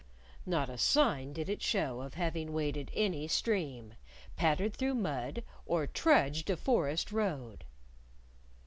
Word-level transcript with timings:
Not 0.47 0.67
a 0.67 0.79
sign 0.79 1.31
did 1.31 1.47
it 1.47 1.61
show 1.61 2.01
of 2.01 2.15
having 2.15 2.53
waded 2.53 2.89
any 2.95 3.27
stream, 3.27 3.93
pattered 4.35 4.75
through 4.75 4.95
mud, 4.95 5.43
or 5.67 5.85
trudged 5.85 6.49
a 6.49 6.57
forest 6.57 7.11
road! 7.11 7.65